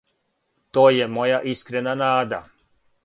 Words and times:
То 0.77 0.85
је 0.95 1.07
моја 1.17 1.41
искрена 1.53 1.93
нада. 2.03 2.41